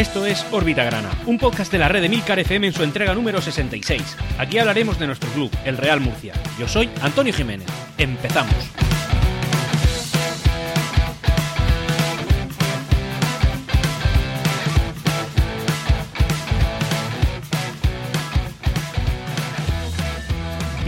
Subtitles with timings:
[0.00, 3.12] Esto es Órbita Grana, un podcast de la red de Milcar FM en su entrega
[3.12, 4.16] número 66.
[4.38, 6.32] Aquí hablaremos de nuestro club, el Real Murcia.
[6.58, 7.68] Yo soy Antonio Jiménez.
[7.98, 8.89] Empezamos.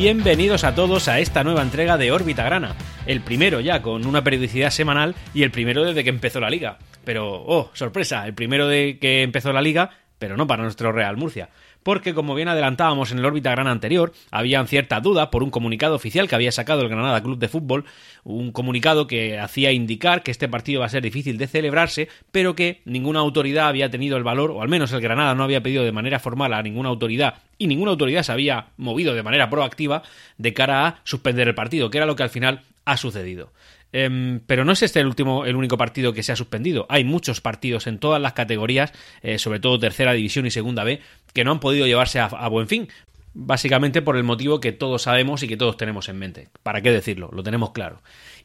[0.03, 2.75] Bienvenidos a todos a esta nueva entrega de Órbita Grana,
[3.07, 6.79] el primero ya con una periodicidad semanal y el primero desde que empezó la liga.
[7.05, 11.17] Pero, oh, sorpresa, el primero de que empezó la liga, pero no para nuestro Real
[11.17, 11.51] Murcia
[11.83, 15.95] porque como bien adelantábamos en el órbita gran anterior, habían ciertas dudas por un comunicado
[15.95, 17.85] oficial que había sacado el Granada Club de Fútbol,
[18.25, 22.55] un comunicado que hacía indicar que este partido va a ser difícil de celebrarse, pero
[22.55, 25.85] que ninguna autoridad había tenido el valor, o al menos el Granada no había pedido
[25.85, 30.03] de manera formal a ninguna autoridad y ninguna autoridad se había movido de manera proactiva
[30.39, 33.53] de cara a suspender el partido, que era lo que al final ha sucedido.
[33.93, 36.87] Em, pero no es este el último, el único partido que se ha suspendido.
[36.89, 41.01] Hay muchos partidos en todas las categorías, eh, sobre todo tercera división y segunda B,
[41.33, 42.89] que no han podido llevarse a, a buen fin.
[43.35, 46.49] Básicamente por el motivo que todos sabemos y que todos tenemos en mente.
[46.63, 47.31] ¿Para qué decirlo?
[47.33, 48.03] Lo tenemos claro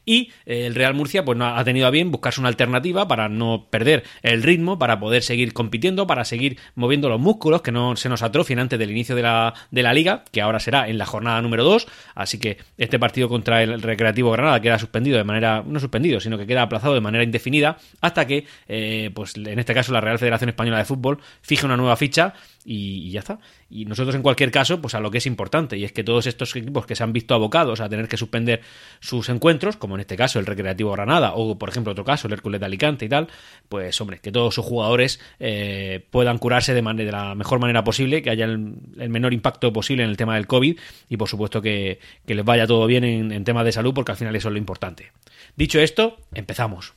[0.08, 3.28] y eh, el Real Murcia pues no ha tenido a bien buscarse una alternativa para
[3.28, 7.94] no perder el ritmo, para poder seguir compitiendo, para seguir moviendo los músculos que no
[7.94, 10.96] se nos atrofien antes del inicio de la, de la liga, que ahora será en
[10.96, 15.24] la jornada número 2, así que este partido contra el Recreativo Granada queda suspendido de
[15.24, 19.58] manera, no suspendido, sino que queda aplazado de manera indefinida hasta que, eh, pues en
[19.58, 22.32] este caso la Real Federación Española de Fútbol fije una nueva ficha
[22.68, 23.38] y, ya está.
[23.70, 26.26] Y nosotros en cualquier caso, pues a lo que es importante, y es que todos
[26.26, 28.60] estos equipos que se han visto abocados a tener que suspender
[29.00, 32.34] sus encuentros, como en este caso el Recreativo Granada, o por ejemplo otro caso, el
[32.34, 33.28] Hércules de Alicante y tal,
[33.68, 38.20] pues hombre, que todos sus jugadores eh, puedan curarse de, de, la mejor manera posible,
[38.20, 38.76] que haya el,
[39.08, 42.86] menor impacto posible en el tema del COVID, y por supuesto que, les vaya todo
[42.86, 45.10] bien en, en temas de salud, porque al final eso es lo importante.
[45.56, 46.92] Dicho esto, empezamos.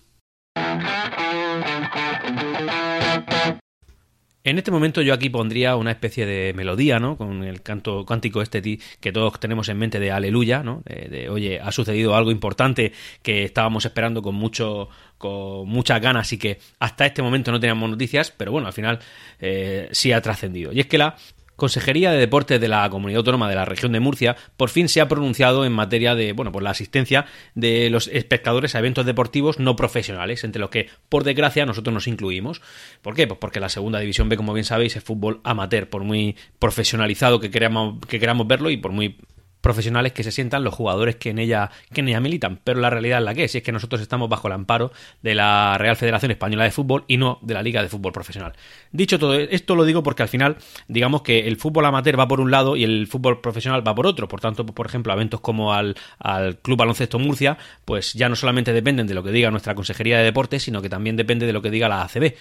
[4.44, 7.16] En este momento yo aquí pondría una especie de melodía, ¿no?
[7.16, 8.62] Con el canto cuántico este
[9.00, 10.82] que todos tenemos en mente de aleluya, ¿no?
[10.86, 12.92] De, oye, ha sucedido algo importante
[13.22, 17.88] que estábamos esperando con mucho con muchas ganas y que hasta este momento no teníamos
[17.88, 19.00] noticias, pero bueno, al final
[19.40, 20.74] eh, sí ha trascendido.
[20.74, 21.16] Y es que la
[21.62, 25.00] Consejería de Deportes de la Comunidad Autónoma de la Región de Murcia por fin se
[25.00, 29.60] ha pronunciado en materia de, bueno, por la asistencia de los espectadores a eventos deportivos
[29.60, 32.64] no profesionales, entre los que, por desgracia, nosotros nos incluimos.
[33.04, 33.28] ¿Por qué?
[33.28, 37.40] Pues porque la segunda división B, como bien sabéis, es fútbol amateur, por muy profesionalizado
[37.40, 39.20] que queramos, que queramos verlo y por muy
[39.62, 42.90] profesionales que se sientan los jugadores que en ella que en ella militan, pero la
[42.90, 44.92] realidad es la que es, y es que nosotros estamos bajo el amparo
[45.22, 48.54] de la Real Federación Española de Fútbol y no de la Liga de Fútbol Profesional.
[48.92, 50.58] Dicho todo esto lo digo porque al final
[50.88, 54.08] digamos que el fútbol amateur va por un lado y el fútbol profesional va por
[54.08, 58.36] otro, por tanto, por ejemplo, eventos como al, al Club Baloncesto Murcia, pues ya no
[58.36, 61.54] solamente dependen de lo que diga nuestra Consejería de Deportes, sino que también depende de
[61.54, 62.34] lo que diga la ACB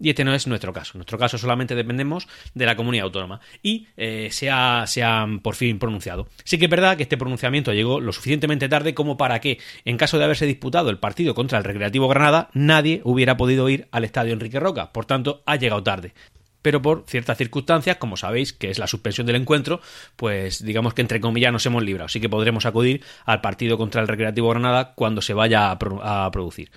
[0.00, 0.92] y este no es nuestro caso.
[0.94, 5.54] En nuestro caso solamente dependemos de la comunidad autónoma y eh, se, ha, han por
[5.54, 6.26] fin pronunciado.
[6.44, 9.96] Sí que es verdad que este pronunciamiento llegó lo suficientemente tarde como para que, en
[9.96, 14.04] caso de haberse disputado el partido contra el Recreativo Granada, nadie hubiera podido ir al
[14.04, 14.92] estadio Enrique Roca.
[14.92, 16.14] Por tanto, ha llegado tarde
[16.62, 19.80] pero por ciertas circunstancias, como sabéis, que es la suspensión del encuentro,
[20.16, 24.02] pues digamos que entre comillas nos hemos librado, así que podremos acudir al partido contra
[24.02, 26.70] el Recreativo Granada cuando se vaya a producir.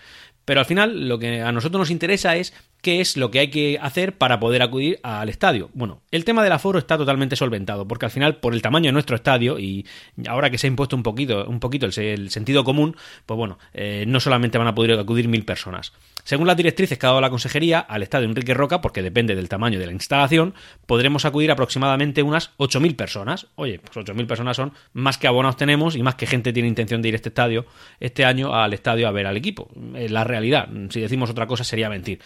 [0.45, 3.47] Pero al final lo que a nosotros nos interesa es qué es lo que hay
[3.47, 5.69] que hacer para poder acudir al estadio.
[5.73, 8.91] Bueno, el tema del aforo está totalmente solventado, porque al final, por el tamaño de
[8.91, 9.87] nuestro estadio, y
[10.27, 14.03] ahora que se ha impuesto un poquito, un poquito el, sentido común, pues bueno, eh,
[14.05, 15.93] no solamente van a poder acudir mil personas.
[16.25, 19.49] Según las directrices que ha dado la consejería, al estadio Enrique Roca, porque depende del
[19.49, 20.53] tamaño de la instalación,
[20.85, 23.47] podremos acudir aproximadamente unas 8.000 personas.
[23.55, 27.01] Oye, pues 8.000 personas son más que abonados tenemos y más que gente tiene intención
[27.01, 27.65] de ir a este estadio
[27.99, 29.69] este año al estadio a ver al equipo.
[29.95, 30.69] Es la realidad.
[30.89, 32.19] Si decimos otra cosa sería mentir.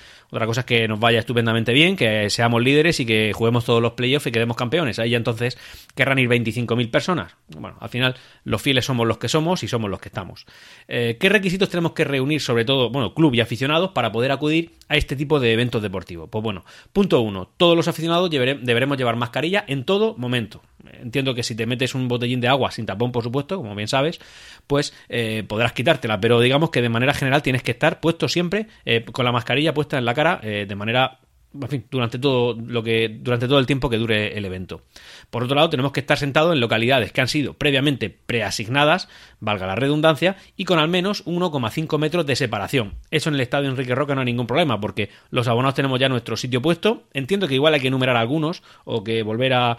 [0.48, 3.94] Cosa es que nos vaya estupendamente bien, que seamos líderes y que juguemos todos los
[3.94, 4.98] playoffs y quedemos campeones.
[4.98, 5.58] Ahí ya entonces
[5.94, 7.36] querrán ir 25.000 personas.
[7.50, 10.46] Bueno, al final los fieles somos los que somos y somos los que estamos.
[10.88, 14.72] Eh, ¿Qué requisitos tenemos que reunir, sobre todo, bueno, club y aficionados, para poder acudir
[14.90, 16.30] a este tipo de eventos deportivos?
[16.32, 20.62] Pues bueno, punto uno, todos los aficionados deberemos llevar mascarilla en todo momento.
[21.02, 23.88] Entiendo que si te metes un botellín de agua sin tapón, por supuesto, como bien
[23.88, 24.20] sabes,
[24.68, 28.68] pues eh, podrás quitártela, pero digamos que de manera general tienes que estar puesto siempre
[28.86, 31.20] eh, con la mascarilla puesta en la cara de manera
[31.54, 34.82] en fin, durante todo lo que durante todo el tiempo que dure el evento.
[35.30, 39.08] Por otro lado, tenemos que estar sentados en localidades que han sido previamente preasignadas,
[39.40, 42.96] valga la redundancia, y con al menos 1,5 metros de separación.
[43.12, 46.10] Eso en el estadio Enrique Roca no hay ningún problema, porque los abonados tenemos ya
[46.10, 47.04] nuestro sitio puesto.
[47.14, 49.78] Entiendo que igual hay que enumerar algunos o que volver a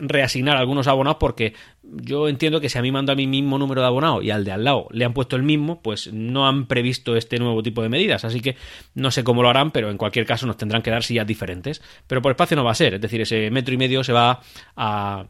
[0.00, 3.80] reasignar algunos abonados, porque yo entiendo que si a mí mando a mi mismo número
[3.80, 6.66] de abonados y al de al lado le han puesto el mismo, pues no han
[6.66, 8.24] previsto este nuevo tipo de medidas.
[8.24, 8.56] Así que
[8.94, 11.82] no sé cómo lo harán, pero en cualquier caso nos tendrán que dar sillas diferentes.
[12.06, 14.40] Pero por espacio no va a ser, es decir, ese metro y medio se va
[14.76, 15.26] a,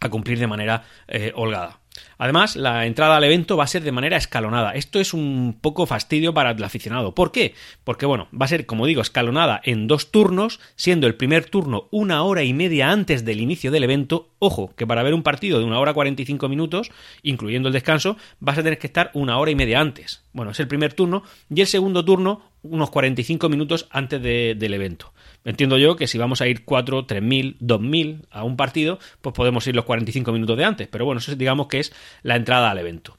[0.00, 1.81] a cumplir de manera eh, holgada.
[2.18, 4.72] Además, la entrada al evento va a ser de manera escalonada.
[4.72, 7.14] Esto es un poco fastidio para el aficionado.
[7.14, 7.54] ¿Por qué?
[7.84, 11.88] Porque, bueno, va a ser, como digo, escalonada en dos turnos, siendo el primer turno
[11.90, 14.30] una hora y media antes del inicio del evento.
[14.38, 16.90] Ojo, que para ver un partido de una hora 45 minutos,
[17.22, 20.22] incluyendo el descanso, vas a tener que estar una hora y media antes.
[20.32, 21.22] Bueno, es el primer turno.
[21.54, 25.12] Y el segundo turno, unos 45 minutos antes del evento.
[25.44, 29.66] Entiendo yo que si vamos a ir 4, 3.000, 2.000 a un partido, pues podemos
[29.66, 30.88] ir los 45 minutos de antes.
[30.88, 31.92] Pero bueno, eso digamos que es
[32.22, 33.16] la entrada al evento.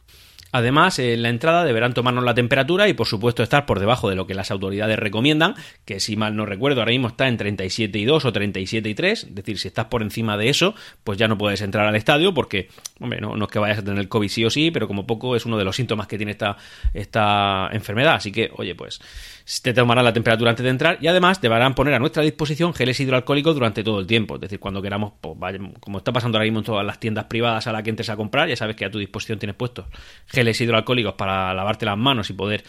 [0.54, 4.16] Además, en la entrada deberán tomarnos la temperatura y, por supuesto, estar por debajo de
[4.16, 8.24] lo que las autoridades recomiendan, que si mal no recuerdo, ahora mismo está en 37,2
[8.24, 9.12] o 37,3.
[9.12, 12.36] Es decir, si estás por encima de eso, pues ya no puedes entrar al estadio
[12.36, 12.70] porque,
[13.00, 15.36] hombre, no, no es que vayas a tener COVID sí o sí, pero como poco
[15.36, 16.56] es uno de los síntomas que tiene esta,
[16.94, 18.14] esta enfermedad.
[18.14, 19.02] Así que, oye, pues
[19.62, 23.00] te tomarán la temperatura antes de entrar y además deberán poner a nuestra disposición geles
[23.00, 24.36] hidroalcohólicos durante todo el tiempo.
[24.36, 25.36] Es decir, cuando queramos, pues,
[25.80, 28.16] como está pasando ahora mismo en todas las tiendas privadas a las que entres a
[28.16, 29.86] comprar, ya sabes que a tu disposición tienes puestos
[30.28, 32.64] geles hidroalcohólicos para lavarte las manos y poder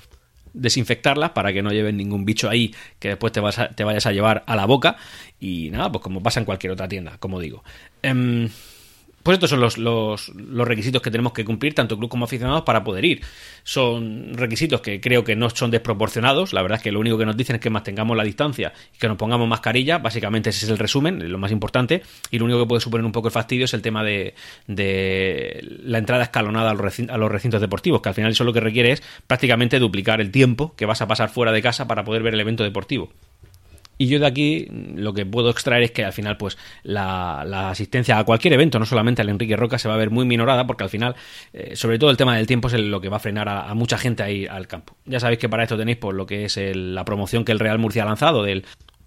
[0.52, 4.12] desinfectarlas para que no lleven ningún bicho ahí que después te, vas te vayas a
[4.12, 4.96] llevar a la boca
[5.40, 7.64] y nada, pues como pasa en cualquier otra tienda, como digo.
[8.02, 8.48] Em,
[9.24, 10.28] pues estos son los, los,
[10.68, 13.22] requisitos que tenemos que cumplir, tanto club como aficionados, para poder ir.
[13.62, 16.52] Son requisitos que creo que no son desproporcionados.
[16.52, 18.98] La verdad es que lo único que nos dicen es que mantengamos la distancia y
[18.98, 19.96] que nos pongamos mascarilla.
[19.96, 22.02] Básicamente ese es el resumen, lo más importante.
[22.30, 24.34] Y lo único que puede suponer un poco el fastidio es el tema de,
[24.66, 28.92] de la entrada escalonada a los, recintos, deportivos, que al final eso lo que requiere
[28.92, 32.34] es prácticamente duplicar el tiempo que vas a pasar fuera de casa para poder ver
[32.34, 33.10] el evento deportivo.
[33.98, 38.18] Y yo de aquí lo que puedo extraer es que al final, pues, la, asistencia
[38.18, 40.84] a cualquier evento, no solamente al Enrique Roca, se va a ver muy minorada, porque
[40.84, 41.14] al final,
[41.52, 43.98] eh, sobre todo el tema del tiempo es lo que va a frenar a, mucha
[43.98, 44.96] gente a ir al campo.
[45.06, 47.78] Ya sabéis que para esto tenéis pues, lo que es la promoción que el Real
[47.78, 48.64] Murcia ha lanzado del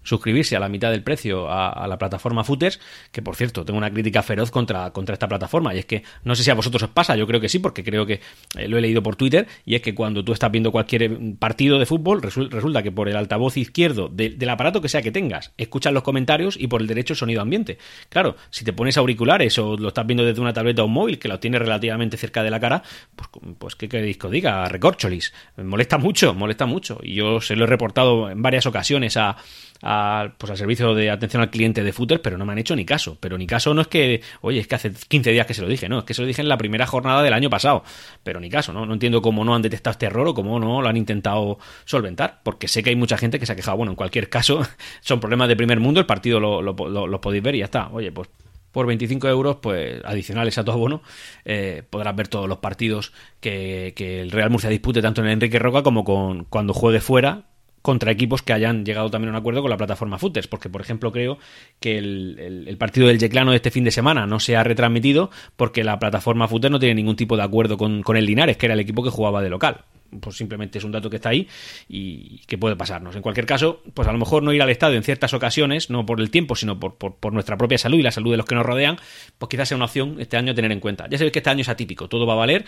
[0.08, 2.80] suscribirse a la mitad del precio a, la plataforma Footers,
[3.12, 6.34] que por cierto, tengo una crítica feroz contra, contra esta plataforma, y es que no
[6.34, 8.20] sé si a vosotros os pasa, yo creo que sí, porque creo que
[8.56, 11.10] eh, lo he leído por Twitter, y es que cuando tú estás viendo cualquier eh,
[11.38, 15.52] partido de fútbol, resulta que por el altavoz izquierdo del aparato que sea que tengas,
[15.56, 17.78] escuchas los comentarios y por el derecho sonido ambiente.
[18.08, 21.18] Claro, si te pones auriculares o lo estás viendo desde una tableta o un móvil
[21.18, 22.82] que lo tiene relativamente cerca de la cara,
[23.14, 23.28] pues,
[23.58, 24.68] pues ¿qué queréis que os diga?
[24.68, 25.32] Recorcholis.
[25.56, 26.98] Molesta mucho, molesta mucho.
[27.02, 29.36] Y yo se lo he reportado en varias ocasiones a,
[29.80, 32.84] pues al servicio de atención al cliente de Footer, pero no me han hecho ni
[32.84, 33.16] caso.
[33.20, 35.68] Pero ni caso no es que, oye, es que hace 15 días que se lo
[35.68, 37.84] dije, no, es que se lo dije en la primera jornada del año pasado.
[38.22, 38.86] Pero ni caso, ¿no?
[38.86, 42.40] No entiendo cómo no han detectado este error o cómo no lo han intentado solventar,
[42.42, 43.76] porque sé que hay mucha gente que se ha quejado.
[43.76, 44.60] Bueno, en cualquier caso,
[45.00, 47.88] son problemas de primer mundo, el partido lo, lo, podéis ver y ya está.
[47.92, 48.28] Oye, pues
[48.72, 51.02] por 25 euros, pues adicionales a todo bono,
[51.44, 55.58] eh, podrás ver todos los partidos que, que, el Real Murcia dispute tanto en Enrique
[55.58, 57.46] Roca como con, cuando juegue fuera
[57.88, 60.82] contra equipos que hayan llegado también a un acuerdo con la plataforma Footers, porque por
[60.82, 61.38] ejemplo creo
[61.80, 65.84] que el, partido del Yeclano de este fin de semana no se ha retransmitido porque
[65.84, 68.80] la plataforma Footers no tiene ningún tipo de acuerdo con, el Linares, que era el
[68.80, 69.86] equipo que jugaba de local.
[70.20, 71.48] Pues simplemente es un dato que está ahí
[71.88, 73.16] y que puede pasarnos.
[73.16, 76.04] En cualquier caso, pues a lo mejor no ir al estadio en ciertas ocasiones, no
[76.04, 78.54] por el tiempo, sino por, por, nuestra propia salud y la salud de los que
[78.54, 78.98] nos rodean,
[79.38, 81.08] pues quizás sea una opción este año tener en cuenta.
[81.08, 82.66] Ya sabéis que este año es atípico, todo va a valer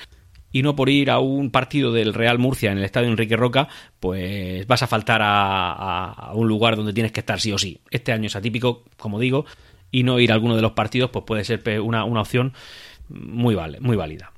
[0.52, 3.68] y no por ir a un partido del Real Murcia en el estadio Enrique Roca,
[4.00, 7.80] pues vas a faltar a, un lugar donde tienes que estar sí o sí.
[7.90, 9.46] Este año es atípico, como digo,
[9.90, 12.52] y no ir a alguno de los partidos, pues puede ser una, una opción
[13.08, 14.32] muy, vale, muy válida.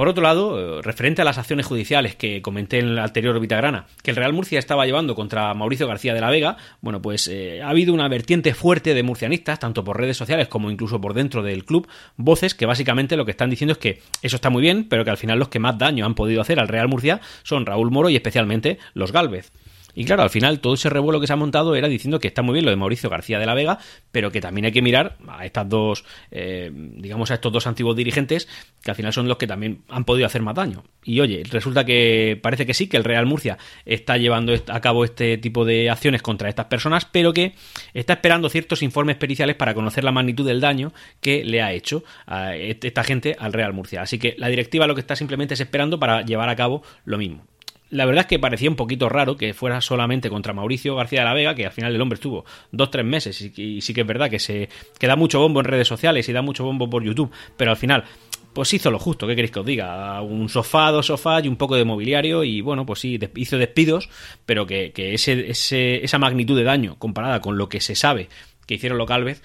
[0.00, 3.84] Por otro lado, eh, referente a las acciones judiciales que comenté en la anterior Vitagrana,
[4.02, 7.60] que el Real Murcia estaba llevando contra Mauricio García de la Vega, bueno, pues eh,
[7.62, 11.42] ha habido una vertiente fuerte de murcianistas, tanto por redes sociales como incluso por dentro
[11.42, 14.86] del club, voces que básicamente lo que están diciendo es que eso está muy bien,
[14.88, 17.66] pero que al final los que más daño han podido hacer al Real Murcia son
[17.66, 19.52] Raúl Moro y especialmente los Galvez.
[19.94, 22.42] Y claro, al final todo ese revuelo que se ha montado era diciendo que está
[22.42, 23.78] muy bien lo de Mauricio García de la Vega,
[24.12, 27.96] pero que también hay que mirar a estas dos, eh, digamos, a estos dos antiguos
[27.96, 28.48] dirigentes,
[28.82, 30.84] que al final son los que también han podido hacer más daño.
[31.02, 35.04] Y oye, resulta que parece que sí, que el Real Murcia está llevando a cabo
[35.04, 37.54] este tipo de acciones contra estas personas, pero que
[37.94, 42.04] está esperando ciertos informes periciales para conocer la magnitud del daño que le ha hecho
[42.26, 44.02] a esta gente al Real Murcia.
[44.02, 47.18] Así que la directiva lo que está simplemente es esperando para llevar a cabo lo
[47.18, 47.49] mismo
[47.90, 51.24] la verdad es que parecía un poquito raro que fuera solamente contra Mauricio García de
[51.26, 54.06] la Vega, que al final el hombre estuvo dos, tres meses y, sí que es
[54.06, 54.68] verdad que se
[54.98, 57.76] que da mucho bombo en redes sociales y da mucho bombo por YouTube, pero al
[57.76, 58.04] final
[58.52, 60.20] pues hizo lo justo, ¿qué queréis que os diga?
[60.22, 64.08] Un sofá, dos sofás y un poco de mobiliario y bueno, pues sí, hizo despidos,
[64.44, 68.28] pero que, que ese, ese, esa magnitud de daño comparada con lo que se sabe
[68.66, 69.42] que hicieron los Galvez,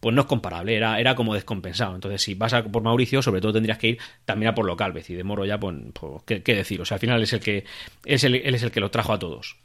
[0.00, 1.94] pues no es comparable, era, era como descompensado.
[1.94, 5.10] Entonces, si vas a por Mauricio, sobre todo tendrías que ir también a por Localvez
[5.10, 6.80] y de Moro ya, pues, pues ¿qué, decir?
[6.80, 7.64] O sea, al final es el que
[8.04, 9.56] es el, él es el que lo trajo a todos.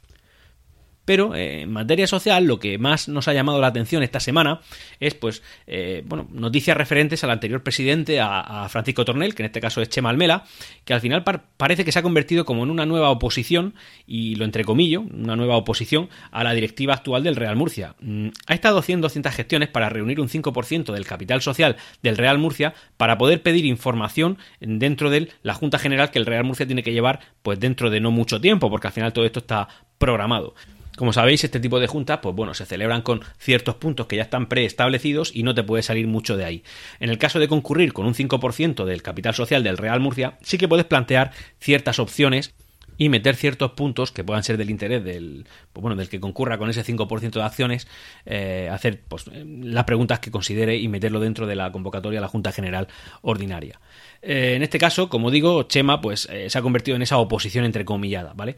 [1.04, 4.60] Pero eh, en materia social, lo que más nos ha llamado la atención esta semana
[5.00, 9.60] es, pues, eh, bueno, noticias referentes al anterior presidente, a, Francisco Tornel, que en este
[9.60, 10.44] caso es Chema Almela,
[10.84, 11.22] que al final
[11.56, 13.74] parece que se ha convertido como en una nueva oposición,
[14.06, 17.94] y lo entrecomillo, una nueva oposición a la directiva actual del Real Murcia.
[18.00, 22.38] Mm, ha estado haciendo ciertas gestiones para reunir un 5% del capital social del Real
[22.38, 26.82] Murcia para poder pedir información dentro de la Junta General que el Real Murcia tiene
[26.82, 29.68] que llevar, pues dentro de no mucho tiempo, porque al final todo esto está
[29.98, 30.54] programado.
[30.96, 34.22] Como sabéis, este tipo de juntas, pues bueno, se celebran con ciertos puntos que ya
[34.22, 36.62] están preestablecidos y no te puede salir mucho de ahí.
[37.00, 40.56] En el caso de concurrir con un 5% del capital social del Real Murcia, sí
[40.56, 42.54] que puedes plantear ciertas opciones
[42.96, 46.58] y meter ciertos puntos que puedan ser del interés del, pues bueno, del que concurra
[46.58, 47.88] con ese 5% de acciones,
[48.26, 52.28] eh, hacer pues, las preguntas que considere y meterlo dentro de la convocatoria a la
[52.28, 52.88] Junta General
[53.22, 53.80] Ordinaria.
[54.22, 57.64] Eh, en este caso, como digo, Chema pues, eh, se ha convertido en esa oposición
[57.64, 58.32] entrecomillada.
[58.34, 58.56] ¿vale?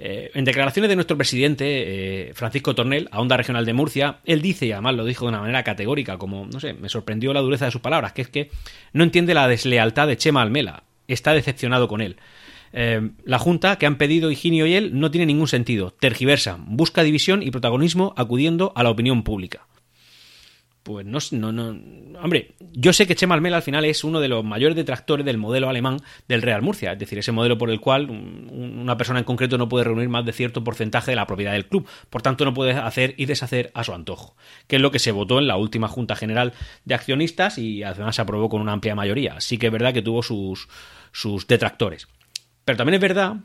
[0.00, 4.72] en declaraciones de nuestro presidente, Francisco Tornel, a Onda Regional de Murcia, él dice, y
[4.72, 7.72] además lo dijo de una manera categórica, como, no sé, me sorprendió la dureza de
[7.72, 8.50] sus palabras, que es que
[8.92, 12.16] no entiende la deslealtad de Chema Almela, está decepcionado con él.
[12.72, 15.90] Eh, la Junta que han pedido Higinio y él no tiene ningún sentido.
[15.98, 19.66] Tergiversa, busca división y protagonismo acudiendo a la opinión pública.
[20.88, 22.18] Pues no, no, no.
[22.22, 25.36] Hombre, yo sé que Chema Almela al final es uno de los mayores detractores del
[25.36, 25.98] modelo alemán
[26.28, 29.68] del Real Murcia, es decir, ese modelo por el cual una persona en concreto no
[29.68, 32.72] puede reunir más de cierto porcentaje de la propiedad del club, por tanto no puede
[32.72, 34.34] hacer y deshacer a su antojo,
[34.66, 36.54] que es lo que se votó en la última Junta General
[36.86, 39.42] de Accionistas y además se aprobó con una amplia mayoría.
[39.42, 40.68] Sí que es verdad que tuvo sus,
[41.12, 42.08] sus detractores.
[42.68, 43.36] Pero también es verdad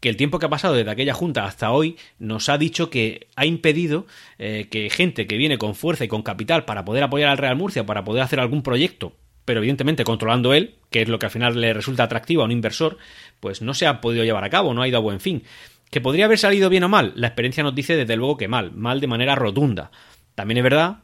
[0.00, 3.28] que el tiempo que ha pasado desde aquella junta hasta hoy nos ha dicho que
[3.36, 4.06] ha impedido
[4.38, 7.54] eh, que gente que viene con fuerza y con capital para poder apoyar al Real
[7.54, 9.12] Murcia, para poder hacer algún proyecto,
[9.44, 12.52] pero evidentemente controlando él, que es lo que al final le resulta atractivo a un
[12.52, 12.96] inversor,
[13.40, 15.42] pues no se ha podido llevar a cabo, no ha ido a buen fin.
[15.90, 17.12] ¿Que podría haber salido bien o mal?
[17.14, 19.90] La experiencia nos dice desde luego que mal, mal de manera rotunda.
[20.34, 21.00] También es verdad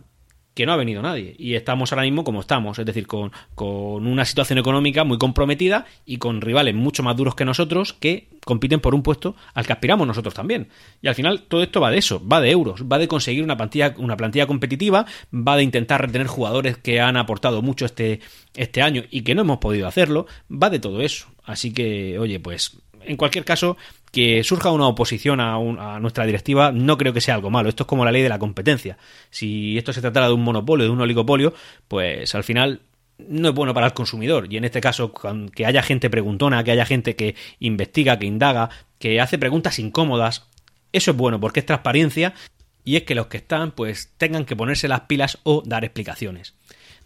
[0.54, 1.34] que no ha venido nadie.
[1.38, 6.18] Y estamos ahora mismo como estamos, es decir, con, una situación económica muy comprometida y
[6.18, 10.06] con rivales mucho más duros que nosotros que compiten por un puesto al que aspiramos
[10.06, 10.68] nosotros también.
[11.00, 13.56] Y al final todo esto va de eso, va de euros, va de conseguir una
[13.56, 18.20] plantilla, una plantilla competitiva, va de intentar retener jugadores que han aportado mucho este,
[18.54, 21.28] este año y que no hemos podido hacerlo, va de todo eso.
[21.44, 22.78] Así que, oye, pues
[23.08, 23.76] en cualquier caso,
[24.10, 25.58] que surja una oposición a,
[26.00, 27.68] nuestra directiva no creo que sea algo malo.
[27.68, 28.98] Esto es como la ley de la competencia.
[29.30, 31.54] Si esto se tratara de un monopolio, de un oligopolio,
[31.88, 32.80] pues al final
[33.18, 34.52] no es bueno para el consumidor.
[34.52, 35.12] Y en este caso,
[35.54, 40.46] que haya gente preguntona, que haya gente que investiga, que indaga, que hace preguntas incómodas,
[40.92, 42.34] eso es bueno porque es transparencia
[42.84, 46.54] y es que los que están pues tengan que ponerse las pilas o dar explicaciones.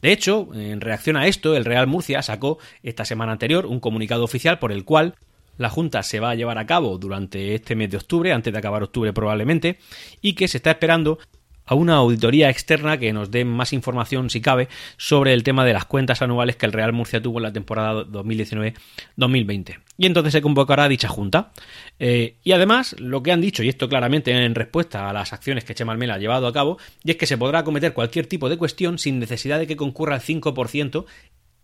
[0.01, 4.25] De hecho, en reacción a esto, el Real Murcia sacó esta semana anterior un comunicado
[4.25, 5.15] oficial por el cual
[5.59, 8.59] la Junta se va a llevar a cabo durante este mes de octubre, antes de
[8.59, 9.79] acabar octubre probablemente,
[10.21, 11.19] y que se está esperando
[11.65, 15.73] a una auditoría externa que nos dé más información, si cabe, sobre el tema de
[15.73, 19.79] las cuentas anuales que el Real Murcia tuvo en la temporada 2019-2020.
[19.97, 21.53] Y entonces se convocará dicha junta.
[21.99, 25.65] Eh, y además, lo que han dicho, y esto claramente en respuesta a las acciones
[25.65, 28.49] que Chema Almela ha llevado a cabo, y es que se podrá acometer cualquier tipo
[28.49, 31.05] de cuestión sin necesidad de que concurra el 5%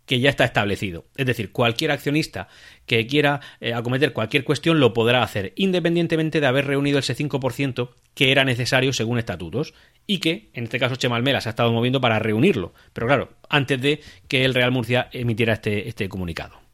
[0.08, 1.04] que ya está establecido.
[1.16, 2.48] Es decir, cualquier accionista
[2.86, 7.90] que quiera eh, acometer cualquier cuestión lo podrá hacer, independientemente de haber reunido ese 5%
[8.14, 9.74] que era necesario según estatutos
[10.06, 12.72] y que, en este caso, Chemalmela se ha estado moviendo para reunirlo.
[12.94, 16.67] Pero claro, antes de que el Real Murcia emitiera este, este comunicado.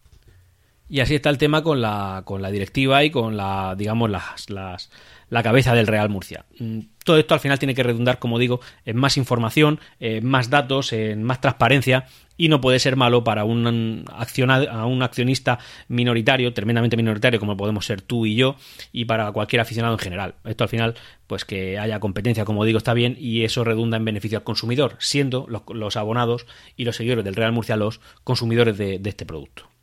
[0.95, 4.49] Y así está el tema con la, con la directiva y con la, digamos, las,
[4.49, 4.93] las,
[5.29, 6.45] la cabeza del Real Murcia.
[6.61, 10.51] Mm, todo esto al final tiene que redundar, como digo, en más información, en más
[10.51, 15.59] datos, en más transparencia y no puede ser malo para un, un accionista
[15.89, 18.55] minoritario, tremendamente minoritario como podemos ser tú y yo,
[18.93, 20.37] y para cualquier aficionado en general.
[20.45, 20.95] Esto al final,
[21.27, 24.95] pues que haya competencia, como digo, está bien y eso redunda en beneficio al consumidor,
[25.01, 26.47] siendo los, abonados
[26.77, 29.74] y los seguidores del Real Murcia los consumidores de, este producto.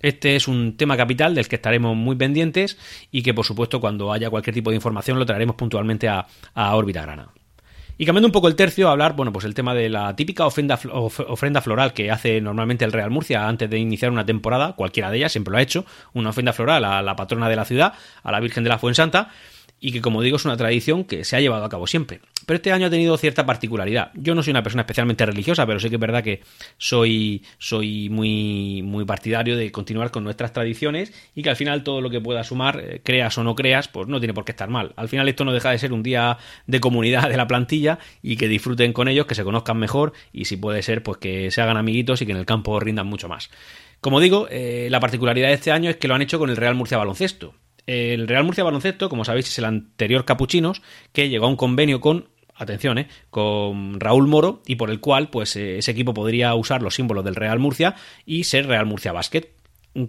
[0.00, 2.78] Este es un tema capital del que estaremos muy pendientes
[3.10, 6.74] y que, por supuesto, cuando haya cualquier tipo de información lo traeremos puntualmente a, a
[6.76, 7.28] órbita grana.
[8.00, 10.46] Y cambiando un poco el tercio, a hablar, bueno, pues el tema de la típica
[10.46, 15.10] ofrenda, ofrenda floral que hace normalmente el Real Murcia antes de iniciar una temporada, cualquiera
[15.10, 17.94] de ellas siempre lo ha hecho, una ofrenda floral a la patrona de la ciudad,
[18.22, 19.30] a la Virgen de la Fuensanta,
[19.80, 22.20] y que como digo es una tradición que se ha llevado a cabo siempre.
[22.46, 24.10] Pero este año ha tenido cierta particularidad.
[24.14, 26.40] Yo no soy una persona especialmente religiosa, pero sí que es verdad que
[26.78, 32.00] soy, soy muy, muy partidario de continuar con nuestras tradiciones y que al final todo
[32.00, 34.70] lo que pueda sumar, eh, creas o no creas, pues no tiene por qué estar
[34.70, 34.94] mal.
[34.96, 38.36] Al final esto no deja de ser un día de comunidad de la plantilla y
[38.36, 41.60] que disfruten con ellos, que se conozcan mejor y si puede ser, pues que se
[41.60, 43.50] hagan amiguitos y que en el campo rindan mucho más.
[44.00, 46.56] Como digo, eh, la particularidad de este año es que lo han hecho con el
[46.56, 47.54] Real Murcia Baloncesto
[47.88, 50.82] El Real Murcia Baloncesto, como sabéis, es el anterior Capuchinos,
[51.14, 53.08] que llegó a un convenio con atención, ¿eh?
[53.30, 57.24] con Raúl Moro y por el cual pues eh, ese equipo podría usar los símbolos
[57.24, 57.94] del Real Murcia
[58.26, 59.48] y ser Real Murcia Basket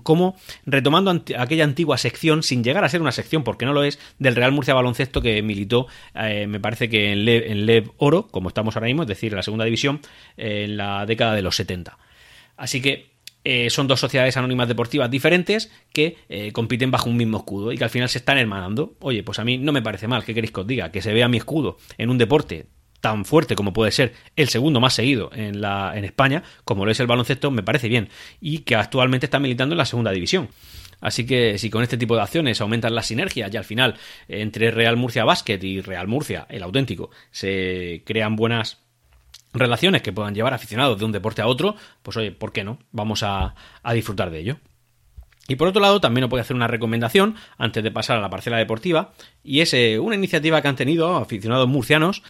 [0.04, 3.98] como retomando aquella antigua sección, sin llegar a ser una sección, porque no lo es,
[4.20, 8.76] del Real Murcia Baloncesto que militó, eh, me parece que en Lev, Oro, como estamos
[8.76, 10.02] ahora mismo, es decir, en la segunda división,
[10.36, 11.98] en la década de los 70.
[12.58, 13.10] Así que
[13.44, 17.78] eh, son dos sociedades anónimas deportivas diferentes que eh, compiten bajo un mismo escudo y
[17.78, 18.96] que al final se están hermanando.
[19.00, 20.92] Oye, pues a mí no me parece mal, ¿qué queréis que os diga?
[20.92, 22.68] Que se vea mi escudo en un deporte
[23.00, 26.92] tan fuerte como puede ser el segundo más seguido en, la, en España, como lo
[26.92, 28.10] es el baloncesto, me parece bien.
[28.42, 30.50] Y que actualmente está militando en la segunda división.
[31.02, 33.96] Así que si con este tipo de acciones aumentan las sinergias y al final
[34.28, 38.80] entre Real Murcia Basket y Real Murcia, el auténtico, se crean buenas
[39.54, 42.80] relaciones que puedan llevar aficionados de un deporte a otro, pues oye, ¿por qué no?
[42.92, 43.56] Vamos a,
[43.94, 44.58] disfrutar de ello.
[45.48, 48.22] Y por otro lado, también os voy a hacer una recomendación antes de pasar a
[48.22, 49.14] la parcela deportiva,
[49.44, 52.22] y es eh, una iniciativa que han tenido aficionados murcianos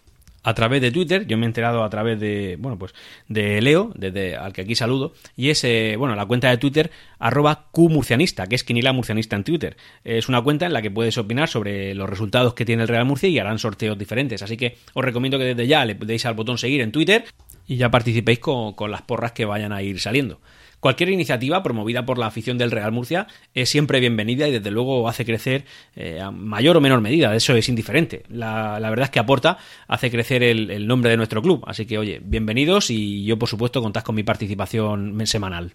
[0.43, 2.93] a través de Twitter, yo me he enterado a través de, bueno, pues
[3.27, 6.91] de Leo, desde al que aquí saludo, y es, eh, bueno, la cuenta de Twitter
[7.19, 9.77] arroba qmurcianista, que es Quinila Murcianista en Twitter.
[10.03, 13.05] Es una cuenta en la que puedes opinar sobre los resultados que tiene el Real
[13.05, 16.34] Murcia y harán sorteos diferentes, así que os recomiendo que desde ya le deis al
[16.34, 17.25] botón seguir en Twitter
[17.67, 20.39] y ya participéis con, con las porras que vayan a ir saliendo.
[20.79, 25.09] Cualquier iniciativa promovida por la afición del Real Murcia es siempre bienvenida y desde luego
[25.09, 28.24] hace crecer eh, a mayor o menor medida, eso es indiferente.
[28.29, 29.57] La, verdad es que aporta,
[29.88, 31.63] hace crecer el, nombre de nuestro club.
[31.67, 35.74] Así que oye, bienvenidos y yo por supuesto contás con mi participación semanal.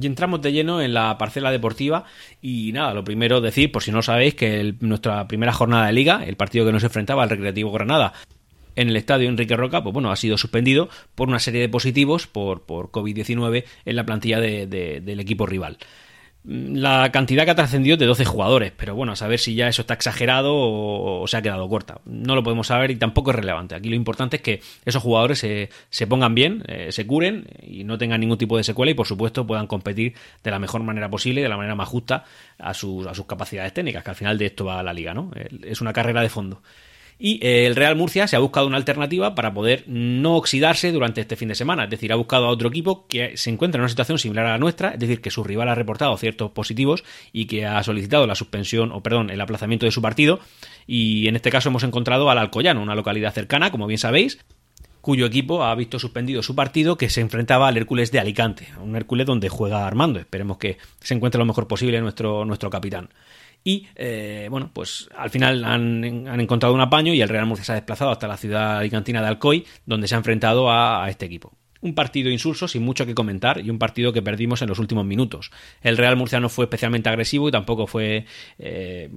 [0.00, 2.04] Y entramos de lleno en la parcela deportiva
[2.42, 6.24] y nada, lo primero decir, por si no sabéis, que nuestra primera jornada de liga,
[6.24, 8.12] el partido que nos enfrentaba al Recreativo Granada,
[8.76, 12.26] en el estadio Enrique Roca, pues bueno, ha sido suspendido por una serie de positivos
[12.26, 15.78] por, por COVID-19 en la plantilla del equipo rival.
[16.46, 19.66] La cantidad que ha trascendido es de 12 jugadores, pero bueno, a saber si ya
[19.66, 22.02] eso está exagerado o, se ha quedado corta.
[22.04, 23.74] No lo podemos saber y tampoco es relevante.
[23.74, 27.84] Aquí lo importante es que esos jugadores se, se pongan bien, eh, se curen y
[27.84, 31.08] no tengan ningún tipo de secuela y por supuesto puedan competir de la mejor manera
[31.08, 32.24] posible, de la manera más justa
[32.58, 35.30] a sus, a sus capacidades técnicas, que al final de esto va la liga, ¿no?
[35.62, 36.60] Es una carrera de fondo
[37.18, 41.20] y eh, el Real Murcia se ha buscado una alternativa para poder no oxidarse durante
[41.20, 43.82] este fin de semana, es decir, ha buscado a otro equipo que se encuentra en
[43.82, 47.04] una situación similar a la nuestra, es decir, que su rival ha reportado ciertos positivos
[47.32, 50.40] y que ha solicitado la suspensión o perdón, el aplazamiento de su partido
[50.86, 54.38] y en este caso hemos encontrado al Alcoyano, una localidad cercana, como bien sabéis,
[55.04, 58.96] cuyo equipo ha visto suspendido su partido que se enfrentaba al Hércules de Alicante, un
[58.96, 60.18] Hércules donde juega Armando.
[60.18, 63.10] Esperemos que se encuentre lo mejor posible nuestro, nuestro capitán.
[63.66, 66.04] Y eh, bueno, pues al final han,
[66.38, 69.28] encontrado un apaño y el Real Murcia se ha desplazado hasta la ciudad alicantina de
[69.28, 71.56] Alcoy, donde se ha enfrentado a, este equipo.
[71.80, 75.06] Un partido insulso, sin mucho que comentar, y un partido que perdimos en los últimos
[75.06, 75.50] minutos.
[75.80, 78.26] El Real Murcia no fue especialmente agresivo y tampoco fue
[78.58, 79.10] eh,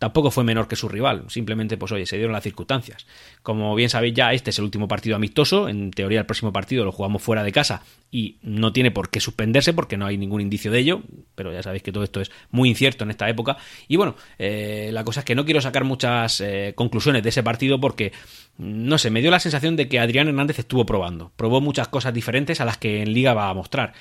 [0.00, 3.06] tampoco fue menor que su rival, simplemente pues oye, se dieron las circunstancias.
[3.42, 6.86] Como bien sabéis ya, este es el último partido amistoso, en teoría el próximo partido
[6.86, 10.40] lo jugamos fuera de casa y no tiene por qué suspenderse porque no hay ningún
[10.40, 11.02] indicio de ello,
[11.34, 13.58] pero ya sabéis que todo esto es muy incierto en esta época.
[13.88, 17.42] Y bueno, eh, la cosa es que no quiero sacar muchas eh, conclusiones de ese
[17.42, 18.12] partido porque,
[18.56, 22.14] no sé, me dio la sensación de que Adrián Hernández estuvo probando, probó muchas cosas
[22.14, 23.92] diferentes a las que en liga va a mostrar.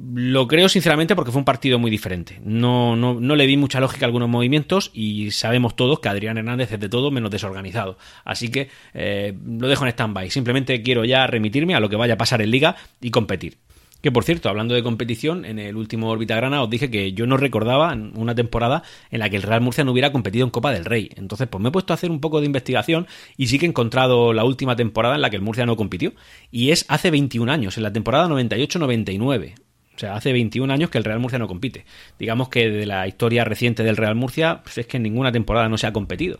[0.00, 2.40] Lo creo sinceramente porque fue un partido muy diferente.
[2.44, 6.38] No, no, no, le vi mucha lógica a algunos movimientos y sabemos todos que Adrián
[6.38, 7.98] Hernández es de todo menos desorganizado.
[8.24, 10.30] Así que eh, lo dejo en stand-by.
[10.30, 13.58] Simplemente quiero ya remitirme a lo que vaya a pasar en liga y competir.
[14.00, 17.36] Que por cierto, hablando de competición, en el último Orbitagrana os dije que yo no
[17.36, 20.84] recordaba una temporada en la que el Real Murcia no hubiera competido en Copa del
[20.84, 21.10] Rey.
[21.16, 23.68] Entonces, pues me he puesto a hacer un poco de investigación y sí que he
[23.68, 26.12] encontrado la última temporada en la que el Murcia no compitió.
[26.52, 29.54] Y es hace 21 años, en la temporada 98-99.
[29.98, 31.84] O sea, hace 21 años que el Real Murcia no compite.
[32.20, 35.68] Digamos que de la historia reciente del Real Murcia, pues es que en ninguna temporada
[35.68, 36.38] no se ha competido.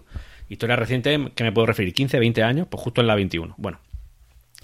[0.48, 1.92] Historia reciente, que me puedo referir?
[1.92, 3.56] 15, 20 años, pues justo en la 21.
[3.58, 3.80] Bueno,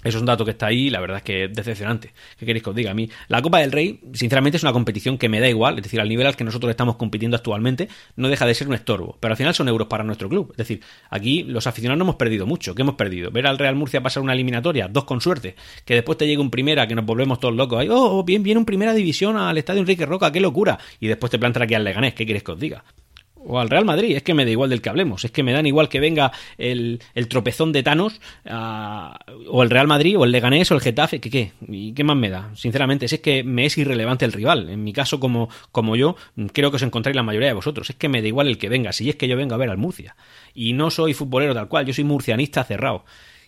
[0.05, 2.13] eso es un dato que está ahí la verdad es que es decepcionante.
[2.37, 2.91] ¿Qué queréis que os diga?
[2.91, 5.77] A mí, la Copa del Rey, sinceramente, es una competición que me da igual.
[5.77, 8.75] Es decir, al nivel al que nosotros estamos compitiendo actualmente, no deja de ser un
[8.75, 9.17] estorbo.
[9.19, 10.51] Pero al final son euros para nuestro club.
[10.51, 12.75] Es decir, aquí los aficionados no hemos perdido mucho.
[12.75, 13.31] ¿Qué hemos perdido?
[13.31, 16.51] Ver al Real Murcia pasar una eliminatoria, dos con suerte, que después te llegue un
[16.51, 17.79] primera, que nos volvemos todos locos.
[17.79, 20.77] Ahí, oh, bien, viene un primera división al estadio Enrique Roca, qué locura.
[20.99, 22.13] Y después te plantan aquí al Leganés.
[22.13, 22.83] ¿Qué quieres que os diga?
[23.45, 25.53] O al Real Madrid, es que me da igual del que hablemos, es que me
[25.53, 30.71] dan igual que venga el, tropezón de Thanos o el Real Madrid o el Leganés
[30.71, 33.77] o el Getafe, que qué, y qué más me da, sinceramente, es que me es
[33.77, 36.15] irrelevante el rival, en mi caso como, como yo,
[36.53, 38.69] creo que os encontráis la mayoría de vosotros, es que me da igual el que
[38.69, 40.15] venga, si es que yo vengo a ver al Murcia,
[40.53, 43.05] y no soy futbolero tal cual, yo soy murcianista cerrado,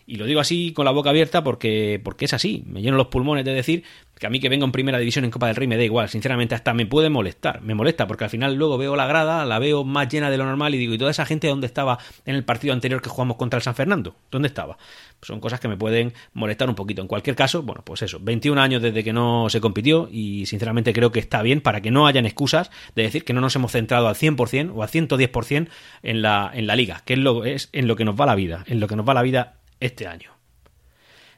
[0.08, 2.64] Y lo digo así con la boca abierta porque, porque es así.
[2.66, 3.84] Me lleno los pulmones de decir
[4.18, 6.08] que a mí que venga en primera división en Copa del Rey me da igual.
[6.08, 7.60] Sinceramente, hasta me puede molestar.
[7.60, 10.46] Me molesta porque al final luego veo la grada, la veo más llena de lo
[10.46, 13.36] normal y digo, ¿y toda esa gente dónde estaba en el partido anterior que jugamos
[13.36, 14.16] contra el San Fernando?
[14.30, 14.78] ¿Dónde estaba?
[15.20, 17.02] son cosas que me pueden molestar un poquito.
[17.02, 20.92] En cualquier caso, bueno, pues eso, 21 años desde que no se compitió y sinceramente
[20.92, 23.72] creo que está bien para que no hayan excusas de decir que no nos hemos
[23.72, 25.68] centrado al 100% o al 110%
[26.02, 28.36] en la, en la liga, que es, lo, es en lo que nos va la
[28.36, 30.38] vida, en lo que nos va la vida este año.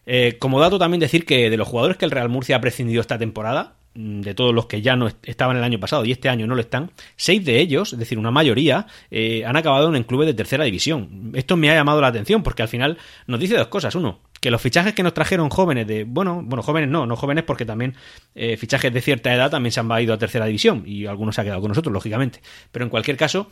[0.07, 3.01] Eh, como dato también decir que de los jugadores que el Real Murcia ha prescindido
[3.01, 6.29] esta temporada, mm, de todos los que ya no estaban el año pasado y este
[6.29, 10.03] año no lo están, seis de ellos, es decir, una mayoría, eh, han acabado en
[10.05, 11.33] clubes de tercera división.
[11.35, 13.95] Esto me ha llamado la atención porque al final nos dice dos cosas.
[13.95, 17.45] Uno, que los fichajes que nos trajeron jóvenes de, bueno, bueno, jóvenes no, no jóvenes
[17.45, 17.95] porque también
[18.35, 21.43] eh, fichajes de cierta edad también se han ido a tercera división y algunos se
[21.43, 22.41] han quedado con nosotros, lógicamente.
[22.73, 23.49] Pero en cualquier caso,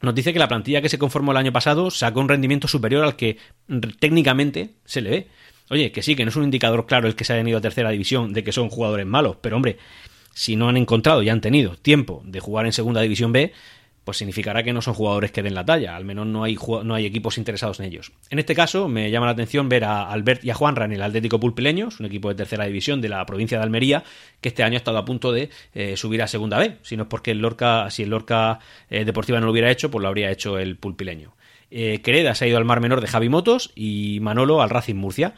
[0.00, 3.04] nos dice que la plantilla que se conformó el año pasado sacó un rendimiento superior
[3.04, 3.38] al que
[3.98, 5.28] técnicamente se le ve.
[5.70, 7.60] Oye, que sí, que no es un indicador claro el que se hayan ido a
[7.60, 9.76] tercera división de que son jugadores malos, pero hombre,
[10.32, 13.52] si no han encontrado y han tenido tiempo de jugar en segunda división B,
[14.08, 16.94] pues significará que no son jugadores que den la talla, al menos no hay, no
[16.94, 18.10] hay equipos interesados en ellos.
[18.30, 21.02] En este caso, me llama la atención ver a Albert y a Juanra en el
[21.02, 24.04] Atlético Pulpileños, un equipo de tercera división de la provincia de Almería,
[24.40, 27.02] que este año ha estado a punto de eh, subir a segunda B, si no
[27.02, 30.08] es porque el Lorca, si el Lorca eh, Deportiva no lo hubiera hecho, pues lo
[30.08, 31.34] habría hecho el Pulpileño.
[31.70, 35.34] Eh, se ha ido al Mar Menor de Javi Motos y Manolo al Racing Murcia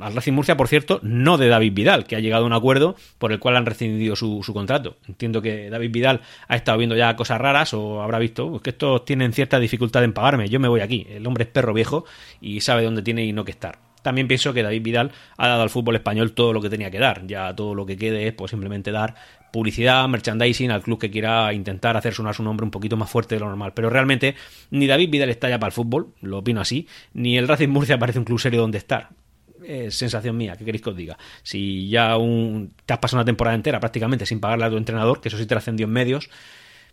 [0.00, 2.96] al Racing Murcia, por cierto, no de David Vidal, que ha llegado a un acuerdo
[3.18, 4.96] por el cual han rescindido su, contrato.
[5.08, 9.04] Entiendo que David Vidal ha estado viendo ya cosas raras o habrá visto que estos
[9.04, 10.48] tienen cierta dificultad en pagarme.
[10.48, 11.06] Yo me voy aquí.
[11.08, 12.04] El hombre es perro viejo
[12.40, 13.78] y sabe dónde tiene y no que estar.
[14.02, 16.98] También pienso que David Vidal ha dado al fútbol español todo lo que tenía que
[16.98, 17.26] dar.
[17.26, 19.14] Ya todo lo que quede es pues, simplemente dar
[19.52, 23.34] publicidad, merchandising al club que quiera intentar hacer sonar su nombre un poquito más fuerte
[23.34, 23.72] de lo normal.
[23.74, 24.34] Pero realmente
[24.70, 27.98] ni David Vidal está ya para el fútbol, lo opino así, ni el Racing Murcia
[27.98, 29.08] parece un club serio donde estar
[29.64, 31.18] es sensación mía, ¿qué queréis que os diga?
[31.42, 35.20] Si ya un, te has pasado una temporada entera prácticamente sin pagarle a tu entrenador,
[35.20, 36.30] que eso sí te lo ascendió en medios,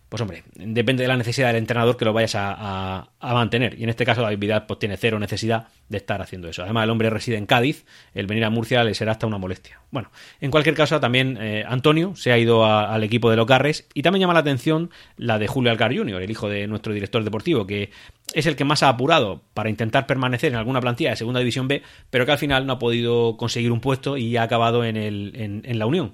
[0.08, 3.78] pues hombre, depende de la necesidad del entrenador que lo vayas a, mantener.
[3.78, 6.62] Y en este caso David Vidal pues tiene cero necesidad de estar haciendo eso.
[6.62, 9.80] Además el hombre reside en Cádiz, el venir a Murcia le será hasta una molestia.
[9.90, 14.02] Bueno, en cualquier caso también eh, Antonio se ha ido al equipo de Locarres y
[14.02, 17.66] también llama la atención la de Julio Alcar Jr., el hijo de nuestro director deportivo,
[17.66, 17.90] que
[18.34, 21.68] es el que más ha apurado para intentar permanecer en alguna plantilla de Segunda División
[21.68, 24.96] B, pero que al final no ha podido conseguir un puesto y ha acabado en,
[24.96, 26.12] el, en la Unión.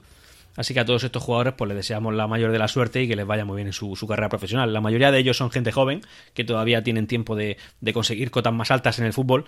[0.56, 3.08] Así que a todos estos jugadores pues les deseamos la mayor de la suerte y
[3.08, 4.72] que les vaya muy bien en su, carrera profesional.
[4.72, 6.02] La mayoría de ellos son gente joven
[6.34, 9.46] que todavía tienen tiempo de, de conseguir cotas más altas en el fútbol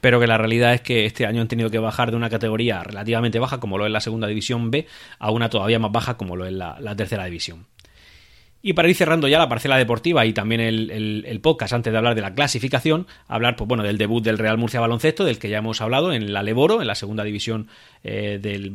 [0.00, 2.82] pero que la realidad es que este año han tenido que bajar de una categoría
[2.82, 4.86] relativamente baja, como lo es la segunda división B,
[5.18, 7.66] a una todavía más baja, como lo es la tercera división.
[8.62, 12.14] Y para ir cerrando ya la parcela deportiva y también el, podcast, antes de hablar
[12.14, 15.58] de la clasificación, hablar pues, bueno, del debut del Real Murcia Baloncesto, del que ya
[15.58, 17.68] hemos hablado en la Leboro, en la segunda división
[18.04, 18.72] eh, del,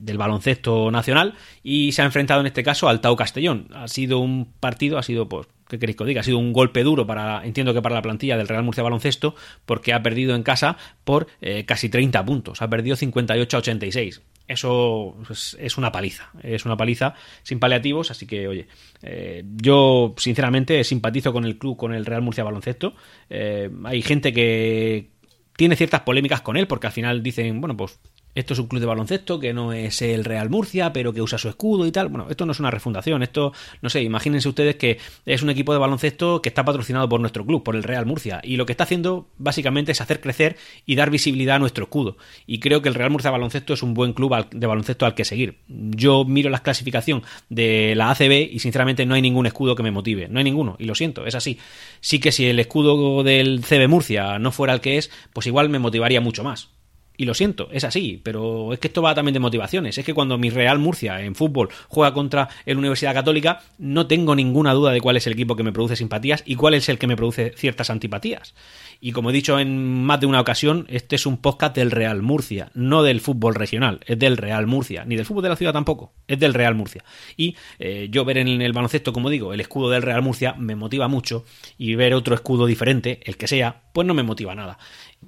[0.00, 3.68] del baloncesto nacional, y se ha enfrentado en este caso al Tau Castellón.
[3.74, 6.20] Ha sido un partido, ha sido, pues, ¿qué queréis que os diga?
[6.20, 9.34] Ha sido un golpe duro para, entiendo que para la plantilla del Real Murcia Baloncesto,
[9.66, 14.22] porque ha perdido en casa por eh, casi 30 puntos, ha perdido 58 a 86
[14.48, 18.66] eso es, una paliza, es una paliza sin paliativos, así que oye,
[19.02, 22.94] eh, yo sinceramente simpatizo con el club, con el Real Murcia Baloncesto,
[23.28, 25.10] eh, hay gente que
[25.54, 28.00] tiene ciertas polémicas con él porque al final dicen, bueno, pues
[28.34, 31.38] esto es un club de baloncesto que no es el Real Murcia, pero que usa
[31.38, 32.08] su escudo y tal.
[32.08, 35.72] Bueno, esto no es una refundación, esto, no sé, imagínense ustedes que es un equipo
[35.72, 38.72] de baloncesto que está patrocinado por nuestro club, por el Real Murcia, y lo que
[38.72, 42.16] está haciendo básicamente es hacer crecer y dar visibilidad a nuestro escudo.
[42.46, 45.24] Y creo que el Real Murcia Baloncesto es un buen club de baloncesto al que
[45.24, 45.58] seguir.
[45.68, 49.90] Yo miro la clasificación de la ACB y sinceramente no hay ningún escudo que me
[49.90, 51.58] motive, no hay ninguno, y lo siento, es así.
[52.00, 55.68] Sí que si el escudo del CB Murcia no fuera el que es, pues igual
[55.68, 56.77] me motivaría mucho más
[57.18, 59.98] y lo siento, es así, pero es que esto va también de motivaciones.
[59.98, 64.36] Es que cuando mi Real Murcia en fútbol juega contra el Universidad Católica, no tengo
[64.36, 66.96] ninguna duda de cuál es el equipo que me produce simpatías y cuál es el
[66.96, 68.54] que me produce ciertas antipatías.
[69.00, 72.20] Y como he dicho en más de una ocasión, este es un podcast del Real
[72.20, 75.72] Murcia, no del fútbol regional, es del Real Murcia, ni del fútbol de la ciudad
[75.72, 77.04] tampoco, es del Real Murcia.
[77.36, 80.74] Y eh, yo ver en el baloncesto, como digo, el escudo del Real Murcia me
[80.74, 81.44] motiva mucho
[81.76, 84.78] y ver otro escudo diferente, el que sea, pues no me motiva nada.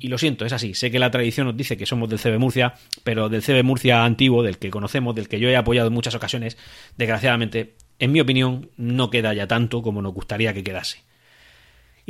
[0.01, 0.75] Y lo siento, es así.
[0.75, 4.05] Sé que la tradición nos dice que somos del CB Murcia, pero del CB Murcia
[4.05, 6.59] antiguo, del que conocemos, del que yo he apoyado en muchas ocasiones,
[6.97, 11.10] desgraciadamente, en mi opinión, no queda ya tanto como nos gustaría que quedase.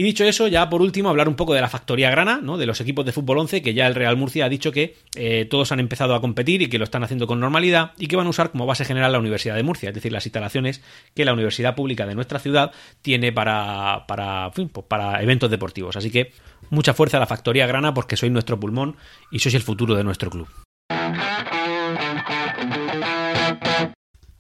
[0.00, 2.56] Y dicho eso, ya por último, hablar un poco de la factoría grana, ¿no?
[2.56, 5.44] de los equipos de fútbol 11, que ya el Real Murcia ha dicho que eh,
[5.44, 8.26] todos han empezado a competir y que lo están haciendo con normalidad y que van
[8.26, 10.82] a usar como base general la Universidad de Murcia, es decir, las instalaciones
[11.14, 15.94] que la Universidad Pública de nuestra ciudad tiene para, para, pues para eventos deportivos.
[15.98, 16.32] Así que
[16.70, 18.96] mucha fuerza a la factoría grana porque sois nuestro pulmón
[19.30, 20.48] y sois el futuro de nuestro club.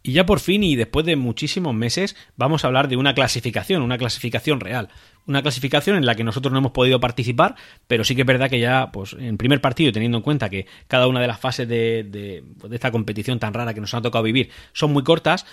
[0.02, 3.82] Y ya por fin y después de muchísimos meses vamos a hablar de una clasificación,
[3.82, 4.88] una clasificación real.
[5.26, 7.54] Una clasificación en la que nosotros no hemos podido participar,
[7.86, 10.66] pero sí que es verdad que ya, pues en primer partido, teniendo en cuenta que
[10.88, 12.42] cada una de las fases de, de,
[12.74, 15.44] esta competición tan rara que nos ha tocado vivir son muy cortas,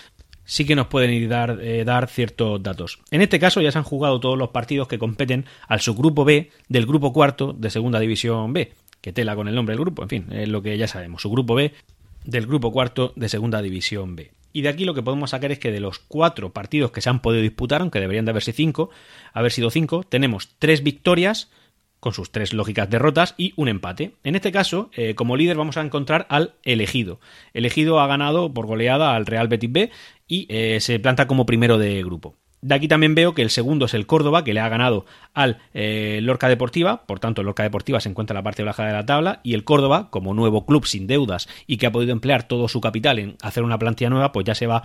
[0.45, 2.99] sí que nos pueden ir dar, eh, dar ciertos datos.
[3.11, 6.49] En este caso ya se han jugado todos los partidos que competen al subgrupo B
[6.69, 10.09] del grupo cuarto de Segunda División B, que tela con el nombre del grupo, en
[10.09, 11.73] fin, es lo que ya sabemos, su grupo B
[12.23, 14.31] del grupo cuarto de Segunda División B.
[14.57, 17.11] Y de aquí lo que podemos sacar es que de los cuatro partidos que se
[17.11, 18.89] han podido disputar, aunque deberían de haberse cinco,
[19.31, 21.51] haber sido cinco, tenemos tres victorias
[21.99, 24.13] con sus tres lógicas derrotas y un empate.
[24.23, 27.19] En este caso, eh, como líder vamos a encontrar al elegido.
[27.53, 29.91] Elegido ha ganado por goleada al Real Betis B
[30.27, 32.35] y eh, se planta como primero de grupo.
[32.61, 35.59] De aquí también veo que el segundo es el Córdoba, que le ha ganado al
[35.73, 38.93] eh, Lorca Deportiva, por tanto, el Lorca Deportiva se encuentra en la parte baja de
[38.93, 42.47] la tabla, y el Córdoba, como nuevo club sin deudas y que ha podido emplear
[42.47, 44.83] todo su capital en hacer una plantilla nueva, pues ya se va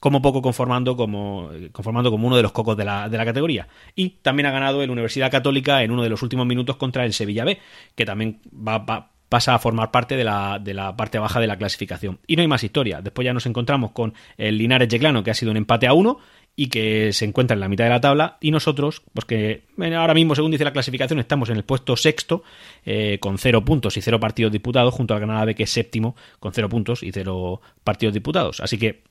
[0.00, 3.68] como poco conformando como, conformando como uno de los cocos de la, de la categoría.
[3.94, 7.12] Y también ha ganado el Universidad Católica en uno de los últimos minutos contra el
[7.12, 7.60] Sevilla B,
[7.94, 11.56] que también va, pasa a formar parte de la, de la, parte baja de la
[11.56, 12.18] clasificación.
[12.26, 13.00] Y no hay más historia.
[13.00, 16.18] Después ya nos encontramos con el Linares Yeclano, que ha sido un empate a uno,
[16.54, 19.64] y que se encuentra en la mitad de la tabla y nosotros, pues que
[19.96, 22.42] ahora mismo según dice la clasificación estamos en el puesto sexto
[22.84, 26.14] eh, con cero puntos y cero partidos disputados junto al Granada B que es séptimo
[26.40, 28.60] con cero puntos y cero partidos disputados.
[28.60, 29.02] Así que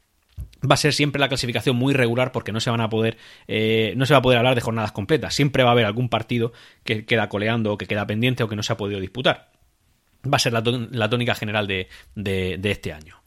[0.70, 3.94] va a ser siempre la clasificación muy regular porque no se van a poder eh,
[3.98, 5.34] no se va a poder hablar de jornadas completas.
[5.34, 8.56] Siempre va a haber algún partido que queda coleando o que queda pendiente o que
[8.56, 9.50] no se ha podido disputar.
[10.32, 11.88] Va a ser la, tónica general de
[12.64, 13.21] este año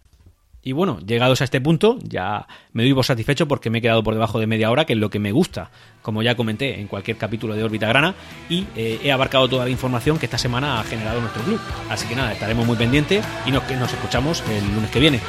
[0.64, 4.03] y bueno, llegados a este punto, ya me doy por satisfecho porque me he quedado
[4.03, 6.88] por debajo de media hora, que es lo que me gusta, como ya comenté en
[6.88, 8.14] cualquier capítulo de Órbita Grana,
[8.48, 11.61] y eh, he abarcado toda la información que esta semana ha generado nuestro club.
[11.90, 15.20] Así que nada, estaremos muy pendientes y nos, nos escuchamos el lunes que viene.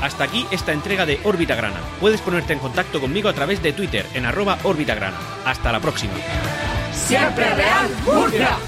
[0.00, 1.80] Hasta aquí esta entrega de Órbita Grana.
[2.00, 5.18] Puedes ponerte en contacto conmigo a través de Twitter en arroba Órbita Grana.
[5.44, 6.14] Hasta la próxima.
[6.92, 8.58] Siempre Real Murcia.